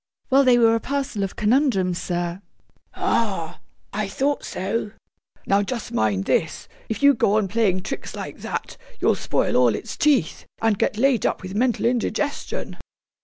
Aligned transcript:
'Well, 0.31 0.43
they 0.43 0.57
were 0.57 0.73
a 0.73 0.79
parcel 0.79 1.21
of 1.21 1.35
conundrums, 1.35 2.01
sir.' 2.01 2.41
'Ah, 2.95 3.59
I 3.93 4.07
thought 4.07 4.43
so. 4.43 4.93
Now 5.45 5.61
just 5.61 5.91
mind 5.91 6.25
this: 6.25 6.67
if 6.89 7.03
you 7.03 7.13
go 7.13 7.37
on 7.37 7.47
playing 7.47 7.81
tricks 7.83 8.15
like 8.15 8.39
that, 8.39 8.77
you'll 8.99 9.13
spoil 9.13 9.55
all 9.55 9.75
its 9.75 9.95
teeth, 9.95 10.47
and 10.59 10.79
get 10.79 10.97
laid 10.97 11.23
up 11.27 11.43
with 11.43 11.53
mental 11.53 11.85
indigestion. 11.85 12.77